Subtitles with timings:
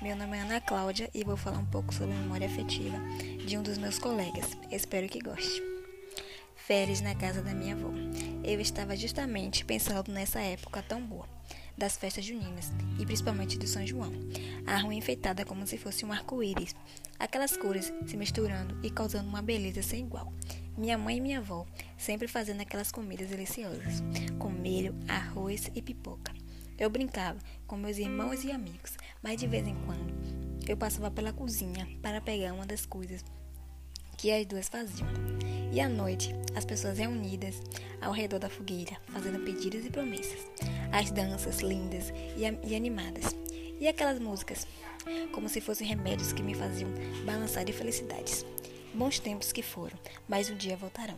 [0.00, 2.96] nome é Ana Cláudia e vou falar um pouco sobre a memória afetiva
[3.44, 4.56] de um dos meus colegas.
[4.70, 5.62] Espero que goste.
[6.54, 7.90] Férias na casa da minha avó.
[8.44, 11.28] Eu estava justamente pensando nessa época tão boa,
[11.76, 14.12] das festas juninas e principalmente do São João.
[14.66, 16.76] A rua enfeitada como se fosse um arco-íris,
[17.18, 20.32] aquelas cores se misturando e causando uma beleza sem igual.
[20.76, 24.02] Minha mãe e minha avó sempre fazendo aquelas comidas deliciosas,
[24.38, 26.32] com milho, arroz e pipoca.
[26.78, 30.14] Eu brincava com meus irmãos e amigos, mas de vez em quando
[30.68, 33.24] eu passava pela cozinha para pegar uma das coisas
[34.16, 35.08] que as duas faziam.
[35.72, 37.60] E à noite, as pessoas reunidas
[38.00, 40.46] ao redor da fogueira, fazendo pedidos e promessas,
[40.92, 43.34] as danças lindas e, e animadas,
[43.80, 44.66] e aquelas músicas,
[45.32, 46.90] como se fossem remédios que me faziam
[47.24, 48.44] balançar de felicidades.
[48.94, 51.16] Bons tempos que foram, mas um dia voltarão.